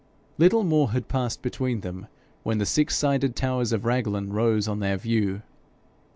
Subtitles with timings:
[0.39, 2.07] Little more had passed between them
[2.41, 5.43] when the six sided towers of Raglan rose on their view.